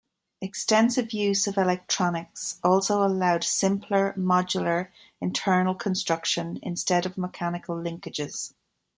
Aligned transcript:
Extensive 0.41 1.13
use 1.13 1.45
of 1.45 1.59
electronics 1.59 2.59
also 2.63 3.05
allowed 3.05 3.43
simpler 3.43 4.13
modular 4.17 4.87
internal 5.19 5.75
construction 5.75 6.57
instead 6.63 7.05
of 7.05 7.19
mechanical 7.19 7.75
linkages. 7.75 8.51